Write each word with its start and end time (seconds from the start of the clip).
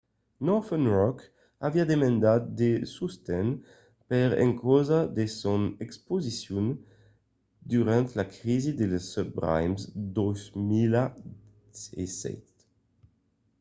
northern 0.47 0.87
rock 0.97 1.19
aviá 1.67 1.85
demandat 1.87 2.41
de 2.59 2.71
sosten 2.93 3.47
per 4.09 4.29
encausa 4.45 4.99
de 5.17 5.25
son 5.39 5.61
exposicion 5.85 6.65
durant 7.73 8.07
la 8.19 8.25
crisi 8.35 8.71
de 8.79 8.85
las 8.91 9.05
subprimes 9.13 9.81
en 9.87 9.91
2007 10.17 12.35